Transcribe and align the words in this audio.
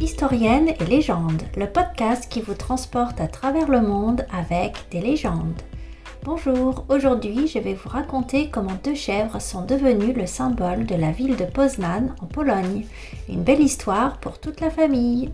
Historienne 0.00 0.70
et 0.80 0.84
légende, 0.86 1.42
le 1.56 1.66
podcast 1.66 2.28
qui 2.28 2.40
vous 2.40 2.54
transporte 2.54 3.20
à 3.20 3.28
travers 3.28 3.68
le 3.68 3.80
monde 3.80 4.26
avec 4.32 4.74
des 4.90 5.00
légendes. 5.00 5.62
Bonjour, 6.24 6.84
aujourd'hui 6.88 7.46
je 7.46 7.58
vais 7.58 7.74
vous 7.74 7.88
raconter 7.88 8.50
comment 8.50 8.76
deux 8.82 8.94
chèvres 8.94 9.40
sont 9.40 9.64
devenues 9.64 10.12
le 10.12 10.26
symbole 10.26 10.84
de 10.84 10.94
la 10.96 11.12
ville 11.12 11.36
de 11.36 11.44
Poznan 11.44 12.14
en 12.20 12.26
Pologne. 12.26 12.86
Une 13.28 13.44
belle 13.44 13.60
histoire 13.60 14.18
pour 14.18 14.40
toute 14.40 14.60
la 14.60 14.70
famille. 14.70 15.30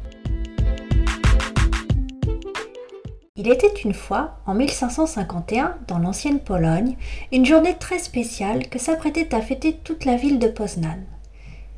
Il 3.36 3.48
était 3.48 3.72
une 3.84 3.94
fois, 3.94 4.36
en 4.46 4.52
1551, 4.54 5.78
dans 5.88 5.98
l'ancienne 5.98 6.40
Pologne, 6.40 6.96
une 7.32 7.46
journée 7.46 7.76
très 7.78 7.98
spéciale 7.98 8.68
que 8.68 8.78
s'apprêtait 8.78 9.34
à 9.34 9.40
fêter 9.40 9.78
toute 9.82 10.04
la 10.04 10.16
ville 10.16 10.38
de 10.38 10.48
Poznan. 10.48 10.98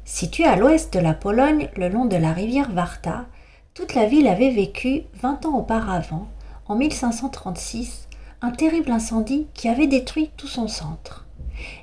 Située 0.04 0.44
à 0.44 0.56
l'ouest 0.56 0.92
de 0.92 0.98
la 0.98 1.14
Pologne, 1.14 1.68
le 1.76 1.88
long 1.88 2.06
de 2.06 2.16
la 2.16 2.32
rivière 2.32 2.70
Warta, 2.74 3.26
toute 3.72 3.94
la 3.94 4.06
ville 4.06 4.26
avait 4.26 4.50
vécu, 4.50 5.02
vingt 5.14 5.46
ans 5.46 5.56
auparavant, 5.56 6.26
en 6.66 6.74
1536, 6.74 8.08
un 8.42 8.50
terrible 8.50 8.90
incendie 8.90 9.46
qui 9.54 9.68
avait 9.68 9.86
détruit 9.86 10.30
tout 10.36 10.48
son 10.48 10.66
centre. 10.66 11.26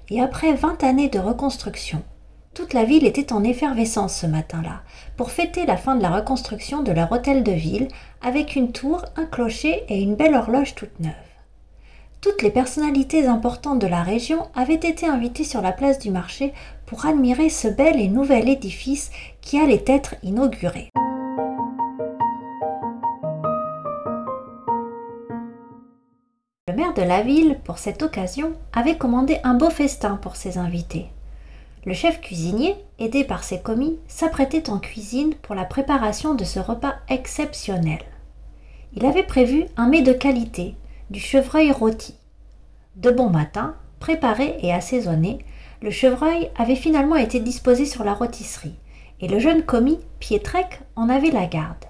Et 0.10 0.22
après 0.22 0.54
vingt 0.54 0.84
années 0.84 1.08
de 1.08 1.20
reconstruction, 1.20 2.04
toute 2.54 2.74
la 2.74 2.84
ville 2.84 3.06
était 3.06 3.32
en 3.32 3.44
effervescence 3.44 4.16
ce 4.16 4.28
matin-là, 4.28 4.82
pour 5.16 5.32
fêter 5.32 5.66
la 5.66 5.78
fin 5.78 5.96
de 5.96 6.02
la 6.02 6.10
reconstruction 6.10 6.84
de 6.84 6.92
leur 6.92 7.12
hôtel 7.14 7.42
de 7.42 7.54
ville, 7.54 7.88
avec 8.22 8.58
une 8.58 8.74
tour, 8.74 9.06
un 9.16 9.26
clocher 9.26 9.86
et 9.88 10.02
une 10.02 10.16
belle 10.16 10.36
horloge 10.36 10.76
toute 10.76 11.00
neuve. 11.00 11.14
Toutes 12.22 12.42
les 12.42 12.52
personnalités 12.52 13.28
importantes 13.28 13.80
de 13.80 13.88
la 13.88 14.04
région 14.04 14.50
avaient 14.54 14.74
été 14.74 15.06
invitées 15.08 15.46
sur 15.46 15.62
la 15.62 15.72
place 15.72 16.00
du 16.00 16.12
marché 16.12 16.54
pour 16.86 17.06
admirer 17.06 17.48
ce 17.48 17.70
bel 17.70 17.98
et 17.98 18.10
nouvel 18.10 18.50
édifice 18.50 19.10
qui 19.40 19.58
allait 19.58 19.86
être 19.88 20.16
inauguré. 20.22 20.90
Le 26.68 26.76
maire 26.76 26.94
de 26.94 27.04
la 27.04 27.22
ville, 27.22 27.58
pour 27.64 27.78
cette 27.78 28.04
occasion, 28.04 28.52
avait 28.74 28.98
commandé 28.98 29.38
un 29.46 29.54
beau 29.54 29.70
festin 29.70 30.18
pour 30.18 30.36
ses 30.36 30.58
invités. 30.58 31.06
Le 31.86 31.94
chef 31.94 32.20
cuisinier, 32.20 32.76
aidé 33.00 33.24
par 33.24 33.46
ses 33.46 33.62
commis, 33.62 33.98
s'apprêtait 34.10 34.70
en 34.70 34.80
cuisine 34.80 35.36
pour 35.36 35.56
la 35.56 35.64
préparation 35.64 36.36
de 36.36 36.44
ce 36.44 36.60
repas 36.60 36.96
exceptionnel. 37.08 38.00
Il 38.94 39.06
avait 39.06 39.24
prévu 39.24 39.68
un 39.78 39.88
mets 39.88 40.02
de 40.02 40.12
qualité, 40.12 40.76
du 41.10 41.20
chevreuil 41.20 41.72
rôti. 41.72 42.14
De 42.96 43.10
bon 43.10 43.30
matin, 43.30 43.76
préparé 44.00 44.58
et 44.62 44.74
assaisonné, 44.74 45.40
le 45.82 45.92
chevreuil 45.92 46.50
avait 46.56 46.76
finalement 46.76 47.16
été 47.16 47.40
disposé 47.40 47.86
sur 47.86 48.04
la 48.04 48.14
rôtisserie, 48.14 48.76
et 49.20 49.28
le 49.28 49.40
jeune 49.40 49.64
commis, 49.64 50.00
Pietrek, 50.20 50.82
en 50.96 51.10
avait 51.10 51.32
la 51.32 51.48
garde. 51.48 51.86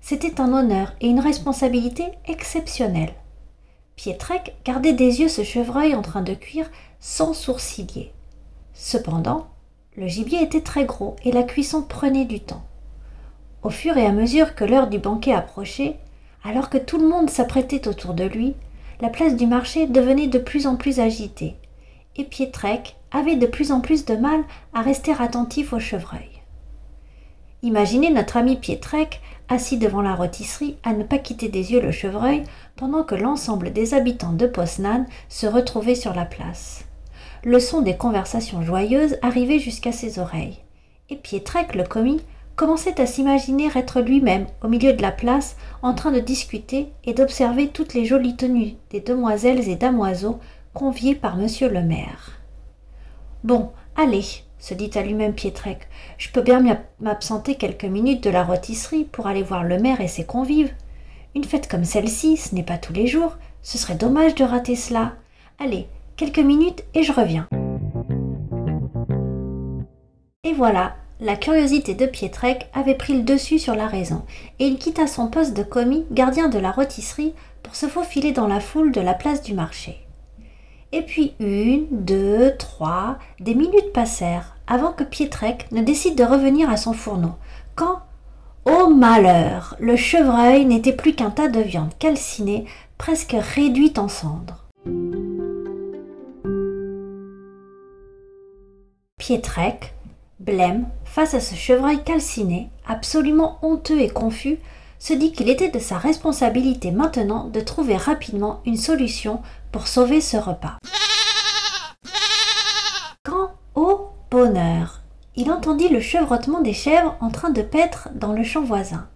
C'était 0.00 0.40
un 0.40 0.52
honneur 0.52 0.94
et 1.00 1.08
une 1.08 1.20
responsabilité 1.20 2.04
exceptionnelle. 2.26 3.12
Pietrek 3.96 4.56
gardait 4.64 4.92
des 4.92 5.20
yeux 5.20 5.28
ce 5.28 5.42
chevreuil 5.42 5.94
en 5.94 6.02
train 6.02 6.22
de 6.22 6.34
cuire 6.34 6.70
sans 7.00 7.34
sourciller. 7.34 8.12
Cependant, 8.72 9.48
le 9.96 10.06
gibier 10.06 10.42
était 10.42 10.60
très 10.60 10.84
gros 10.84 11.16
et 11.24 11.32
la 11.32 11.42
cuisson 11.42 11.82
prenait 11.82 12.24
du 12.24 12.40
temps. 12.40 12.62
Au 13.62 13.70
fur 13.70 13.96
et 13.96 14.06
à 14.06 14.12
mesure 14.12 14.54
que 14.54 14.64
l'heure 14.64 14.86
du 14.86 14.98
banquet 14.98 15.32
approchait, 15.32 15.98
alors 16.44 16.70
que 16.70 16.78
tout 16.78 16.98
le 16.98 17.08
monde 17.08 17.30
s'apprêtait 17.30 17.88
autour 17.88 18.14
de 18.14 18.24
lui, 18.24 18.54
la 19.00 19.08
place 19.08 19.36
du 19.36 19.46
marché 19.46 19.86
devenait 19.86 20.26
de 20.26 20.38
plus 20.38 20.66
en 20.66 20.76
plus 20.76 21.00
agitée, 21.00 21.56
et 22.16 22.24
Pietrek 22.24 22.96
avait 23.10 23.36
de 23.36 23.46
plus 23.46 23.72
en 23.72 23.80
plus 23.80 24.04
de 24.04 24.16
mal 24.16 24.42
à 24.74 24.82
rester 24.82 25.12
attentif 25.18 25.72
au 25.72 25.78
chevreuil. 25.78 26.42
Imaginez 27.62 28.10
notre 28.10 28.36
ami 28.36 28.56
Pietrek 28.56 29.20
assis 29.48 29.78
devant 29.78 30.02
la 30.02 30.14
rôtisserie 30.14 30.76
à 30.84 30.92
ne 30.92 31.04
pas 31.04 31.18
quitter 31.18 31.48
des 31.48 31.72
yeux 31.72 31.80
le 31.80 31.90
chevreuil 31.90 32.44
pendant 32.76 33.02
que 33.02 33.14
l'ensemble 33.14 33.72
des 33.72 33.94
habitants 33.94 34.32
de 34.32 34.46
Poznan 34.46 35.06
se 35.28 35.46
retrouvaient 35.46 35.94
sur 35.94 36.14
la 36.14 36.24
place. 36.24 36.84
Le 37.44 37.58
son 37.60 37.82
des 37.82 37.96
conversations 37.96 38.62
joyeuses 38.62 39.16
arrivait 39.22 39.58
jusqu'à 39.58 39.92
ses 39.92 40.18
oreilles, 40.18 40.58
et 41.08 41.16
Pietrek 41.16 41.74
le 41.74 41.84
commis 41.84 42.20
commençait 42.58 43.00
à 43.00 43.06
s'imaginer 43.06 43.68
être 43.76 44.00
lui-même 44.00 44.46
au 44.64 44.68
milieu 44.68 44.92
de 44.92 45.00
la 45.00 45.12
place 45.12 45.56
en 45.80 45.94
train 45.94 46.10
de 46.10 46.18
discuter 46.18 46.88
et 47.04 47.14
d'observer 47.14 47.68
toutes 47.68 47.94
les 47.94 48.04
jolies 48.04 48.34
tenues 48.34 48.74
des 48.90 49.00
demoiselles 49.00 49.68
et 49.68 49.76
damoiseaux 49.76 50.40
conviés 50.74 51.14
par 51.14 51.36
monsieur 51.36 51.68
le 51.68 51.82
maire. 51.82 52.40
Bon, 53.44 53.70
allez, 53.94 54.24
se 54.58 54.74
dit 54.74 54.90
à 54.96 55.02
lui-même 55.02 55.34
Pietrek, 55.34 55.86
je 56.18 56.30
peux 56.30 56.42
bien 56.42 56.60
m'absenter 56.98 57.54
quelques 57.54 57.84
minutes 57.84 58.24
de 58.24 58.30
la 58.30 58.42
rôtisserie 58.42 59.04
pour 59.04 59.28
aller 59.28 59.44
voir 59.44 59.62
le 59.62 59.78
maire 59.78 60.00
et 60.00 60.08
ses 60.08 60.26
convives. 60.26 60.74
Une 61.36 61.44
fête 61.44 61.68
comme 61.68 61.84
celle-ci, 61.84 62.36
ce 62.36 62.56
n'est 62.56 62.64
pas 62.64 62.76
tous 62.76 62.92
les 62.92 63.06
jours, 63.06 63.36
ce 63.62 63.78
serait 63.78 63.94
dommage 63.94 64.34
de 64.34 64.42
rater 64.42 64.74
cela. 64.74 65.12
Allez, 65.60 65.86
quelques 66.16 66.40
minutes 66.40 66.82
et 66.92 67.04
je 67.04 67.12
reviens. 67.12 67.46
Et 70.42 70.52
voilà, 70.54 70.96
la 71.20 71.36
curiosité 71.36 71.94
de 71.94 72.06
Pietrek 72.06 72.68
avait 72.72 72.94
pris 72.94 73.14
le 73.14 73.22
dessus 73.22 73.58
sur 73.58 73.74
la 73.74 73.86
raison, 73.86 74.22
et 74.58 74.66
il 74.66 74.78
quitta 74.78 75.06
son 75.06 75.28
poste 75.28 75.56
de 75.56 75.62
commis, 75.62 76.06
gardien 76.10 76.48
de 76.48 76.58
la 76.58 76.70
rôtisserie, 76.70 77.34
pour 77.62 77.74
se 77.74 77.86
faufiler 77.86 78.32
dans 78.32 78.46
la 78.46 78.60
foule 78.60 78.92
de 78.92 79.00
la 79.00 79.14
place 79.14 79.42
du 79.42 79.54
marché. 79.54 79.98
Et 80.92 81.02
puis 81.02 81.34
une, 81.38 81.86
deux, 81.90 82.54
trois, 82.56 83.18
des 83.40 83.54
minutes 83.54 83.92
passèrent 83.92 84.56
avant 84.66 84.92
que 84.92 85.04
Pietrek 85.04 85.66
ne 85.72 85.82
décide 85.82 86.16
de 86.16 86.24
revenir 86.24 86.70
à 86.70 86.76
son 86.76 86.92
fourneau, 86.92 87.34
quand, 87.74 88.00
ô 88.64 88.88
malheur, 88.88 89.76
le 89.80 89.96
chevreuil 89.96 90.64
n'était 90.64 90.92
plus 90.92 91.14
qu'un 91.14 91.30
tas 91.30 91.48
de 91.48 91.60
viande 91.60 91.92
calcinée, 91.98 92.64
presque 92.96 93.36
réduite 93.54 93.98
en 93.98 94.08
cendres. 94.08 94.66
Pietrek, 99.18 99.94
blême, 100.40 100.86
face 101.04 101.34
à 101.34 101.40
ce 101.40 101.54
chevreuil 101.54 102.02
calciné, 102.04 102.70
absolument 102.86 103.58
honteux 103.62 104.00
et 104.00 104.08
confus, 104.08 104.58
se 104.98 105.12
dit 105.12 105.32
qu'il 105.32 105.48
était 105.48 105.70
de 105.70 105.78
sa 105.78 105.98
responsabilité 105.98 106.90
maintenant 106.90 107.44
de 107.44 107.60
trouver 107.60 107.96
rapidement 107.96 108.60
une 108.66 108.76
solution 108.76 109.42
pour 109.72 109.86
sauver 109.86 110.20
ce 110.20 110.36
repas. 110.36 110.78
Quand, 113.24 113.52
ô 113.74 114.08
bonheur, 114.30 115.02
il 115.36 115.50
entendit 115.52 115.88
le 115.88 116.00
chevrotement 116.00 116.60
des 116.60 116.72
chèvres 116.72 117.16
en 117.20 117.30
train 117.30 117.50
de 117.50 117.62
paître 117.62 118.08
dans 118.14 118.32
le 118.32 118.42
champ 118.42 118.62
voisin. 118.62 119.06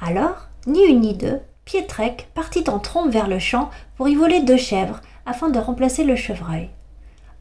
Alors, 0.00 0.48
ni 0.66 0.84
une 0.84 1.00
ni 1.00 1.14
deux, 1.14 1.40
Pietrek 1.64 2.28
partit 2.34 2.68
en 2.68 2.78
trompe 2.78 3.10
vers 3.10 3.26
le 3.26 3.38
champ 3.38 3.70
pour 3.96 4.08
y 4.08 4.14
voler 4.14 4.42
deux 4.42 4.56
chèvres 4.56 5.00
afin 5.24 5.48
de 5.48 5.58
remplacer 5.58 6.04
le 6.04 6.14
chevreuil. 6.14 6.70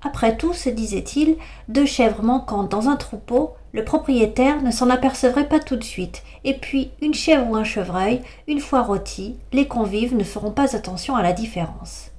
Après 0.06 0.38
tout, 0.38 0.54
se 0.54 0.70
disait-il, 0.70 1.36
deux 1.68 1.88
chèvres 1.88 2.22
manquantes 2.22 2.70
dans 2.70 2.90
un 2.90 2.96
troupeau, 2.96 3.56
le 3.72 3.84
propriétaire 3.84 4.62
ne 4.62 4.70
s'en 4.70 4.92
apercevrait 4.92 5.50
pas 5.50 5.60
tout 5.60 5.78
de 5.78 5.84
suite, 5.84 6.22
et 6.44 6.54
puis 6.54 6.92
une 7.02 7.16
chèvre 7.16 7.50
ou 7.50 7.56
un 7.56 7.64
chevreuil, 7.64 8.22
une 8.48 8.60
fois 8.60 8.84
rôti, 8.84 9.36
les 9.52 9.68
convives 9.68 10.16
ne 10.16 10.24
feront 10.24 10.52
pas 10.52 10.76
attention 10.76 11.16
à 11.16 11.24
la 11.24 11.34
différence. 11.34 12.12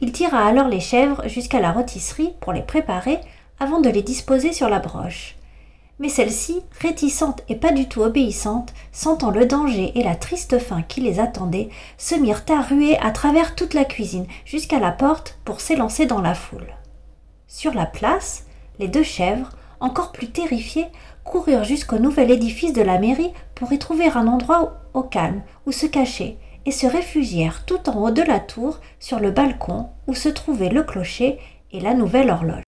Il 0.00 0.10
tira 0.10 0.38
alors 0.38 0.68
les 0.68 0.80
chèvres 0.80 1.28
jusqu'à 1.28 1.60
la 1.60 1.70
rôtisserie 1.70 2.32
pour 2.40 2.54
les 2.54 2.62
préparer 2.62 3.18
avant 3.60 3.80
de 3.80 3.90
les 3.90 4.02
disposer 4.02 4.54
sur 4.54 4.70
la 4.70 4.78
broche. 4.78 5.36
Mais 5.98 6.08
celles-ci, 6.08 6.62
réticentes 6.80 7.42
et 7.50 7.56
pas 7.56 7.72
du 7.72 7.88
tout 7.88 8.00
obéissantes, 8.00 8.72
sentant 8.90 9.30
le 9.30 9.44
danger 9.44 9.92
et 9.96 10.02
la 10.02 10.16
triste 10.16 10.58
faim 10.58 10.82
qui 10.88 11.02
les 11.02 11.20
attendait, 11.20 11.68
se 11.98 12.14
mirent 12.14 12.46
à 12.48 12.62
ruer 12.62 12.96
à 13.00 13.10
travers 13.10 13.54
toute 13.54 13.74
la 13.74 13.84
cuisine 13.84 14.26
jusqu'à 14.46 14.80
la 14.80 14.92
porte 14.92 15.38
pour 15.44 15.60
s'élancer 15.60 16.06
dans 16.06 16.22
la 16.22 16.34
foule. 16.34 16.72
Sur 17.54 17.74
la 17.74 17.84
place, 17.84 18.46
les 18.78 18.88
deux 18.88 19.02
chèvres, 19.02 19.50
encore 19.78 20.10
plus 20.12 20.30
terrifiées, 20.30 20.86
coururent 21.22 21.64
jusqu'au 21.64 21.98
nouvel 21.98 22.30
édifice 22.30 22.72
de 22.72 22.80
la 22.80 22.98
mairie 22.98 23.30
pour 23.54 23.70
y 23.74 23.78
trouver 23.78 24.06
un 24.06 24.26
endroit 24.26 24.80
au 24.94 25.02
calme 25.02 25.42
où 25.66 25.70
se 25.70 25.84
cacher 25.84 26.38
et 26.64 26.70
se 26.70 26.86
réfugièrent 26.86 27.66
tout 27.66 27.90
en 27.90 27.98
haut 27.98 28.10
de 28.10 28.22
la 28.22 28.40
tour 28.40 28.80
sur 28.98 29.20
le 29.20 29.30
balcon 29.30 29.90
où 30.06 30.14
se 30.14 30.30
trouvait 30.30 30.70
le 30.70 30.82
clocher 30.82 31.38
et 31.72 31.80
la 31.80 31.92
nouvelle 31.92 32.30
horloge. 32.30 32.62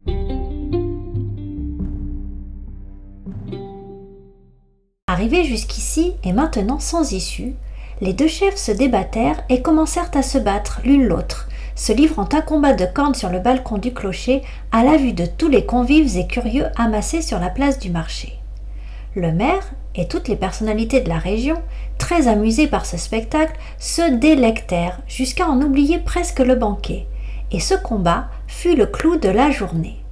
Arrivés 5.07 5.45
jusqu'ici 5.45 6.13
et 6.25 6.35
maintenant 6.35 6.79
sans 6.79 7.11
issue, 7.13 7.55
les 8.03 8.13
deux 8.13 8.29
chefs 8.29 8.59
se 8.59 8.73
débattèrent 8.73 9.45
et 9.49 9.63
commencèrent 9.63 10.11
à 10.13 10.23
se 10.23 10.37
battre 10.37 10.83
l'une 10.85 11.07
l'autre, 11.07 11.49
se 11.75 11.93
livrant 11.93 12.29
un 12.33 12.41
combat 12.41 12.73
de 12.73 12.87
cornes 12.87 13.15
sur 13.15 13.31
le 13.31 13.39
balcon 13.39 13.79
du 13.79 13.93
clocher 13.93 14.43
à 14.73 14.85
la 14.85 14.97
vue 14.97 15.13
de 15.13 15.27
tous 15.27 15.49
les 15.49 15.65
convives 15.65 16.17
et 16.17 16.27
curieux 16.27 16.67
amassés 16.77 17.23
sur 17.23 17.39
la 17.39 17.51
place 17.51 17.79
du 17.79 17.91
marché. 17.91 18.39
Le 19.15 19.33
maire 19.33 19.73
et 19.95 20.09
toutes 20.09 20.29
les 20.29 20.37
personnalités 20.37 21.01
de 21.01 21.09
la 21.09 21.19
région, 21.19 21.57
très 21.99 22.27
amusés 22.29 22.67
par 22.67 22.87
ce 22.87 22.97
spectacle, 22.97 23.59
se 23.79 24.17
délectèrent 24.17 25.01
jusqu'à 25.07 25.47
en 25.47 25.61
oublier 25.61 25.99
presque 25.99 26.41
le 26.41 26.57
banquet, 26.57 27.07
et 27.53 27.61
ce 27.61 27.75
combat 27.75 28.27
fut 28.47 28.75
le 28.75 28.87
clou 28.87 29.17
de 29.17 29.29
la 29.29 29.51
journée. 29.51 30.03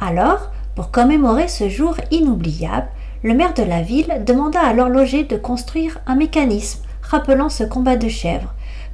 Alors, 0.00 0.50
pour 0.74 0.90
commémorer 0.90 1.48
ce 1.48 1.68
jour 1.68 1.96
inoubliable, 2.10 2.88
Le 3.24 3.34
maire 3.34 3.54
de 3.54 3.62
la 3.62 3.82
ville 3.82 4.22
demanda 4.26 4.60
à 4.60 4.72
l'horloger 4.72 5.22
de 5.22 5.36
construire 5.36 5.98
un 6.08 6.16
mécanisme 6.16 6.82
rappelant 7.02 7.48
ce 7.48 7.62
combat 7.62 7.94
de 7.94 8.08
chèvres, 8.08 8.52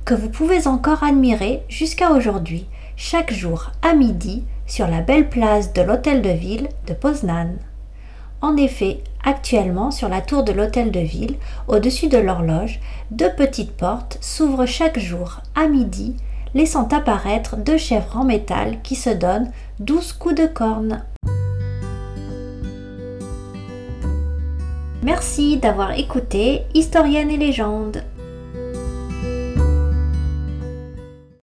que 0.08 0.14
vous 0.14 0.30
pouvez 0.30 0.66
encore 0.66 1.02
admirer 1.04 1.62
jusqu'à 1.68 2.12
aujourd'hui, 2.12 2.64
chaque 2.96 3.30
jour 3.30 3.72
à 3.82 3.92
midi, 3.92 4.42
sur 4.66 4.88
la 4.88 5.02
belle 5.02 5.28
place 5.28 5.74
de 5.74 5.82
l'hôtel 5.82 6.22
de 6.22 6.30
ville 6.30 6.70
de 6.86 6.94
Poznan. 6.94 7.56
En 8.40 8.56
effet, 8.56 9.02
actuellement 9.22 9.90
sur 9.90 10.08
la 10.08 10.22
tour 10.22 10.44
de 10.44 10.52
l'hôtel 10.52 10.92
de 10.92 11.00
ville, 11.00 11.36
au-dessus 11.66 12.08
de 12.08 12.16
l'horloge, 12.16 12.80
deux 13.10 13.28
petites 13.36 13.76
portes 13.76 14.16
s'ouvrent 14.22 14.64
chaque 14.64 14.98
jour 14.98 15.42
à 15.54 15.66
midi, 15.66 16.16
laissant 16.54 16.88
apparaître 16.88 17.58
deux 17.58 17.76
chèvres 17.76 18.16
en 18.16 18.24
métal 18.24 18.80
qui 18.82 18.94
se 18.96 19.10
donnent 19.10 19.52
douze 19.78 20.14
coups 20.14 20.36
de 20.36 20.46
corne. 20.46 21.04
Merci 25.02 25.58
d'avoir 25.58 25.98
écouté 25.98 26.62
Historienne 26.72 27.30
et 27.30 27.36
légende. 27.36 28.02